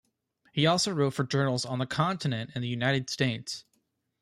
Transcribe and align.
He 0.51 0.65
also 0.65 0.91
wrote 0.91 1.13
for 1.13 1.23
journals 1.23 1.63
on 1.63 1.77
the 1.77 1.85
continent 1.85 2.49
and 2.55 2.63
the 2.63 2.67
United 2.67 3.07
States. 3.07 3.65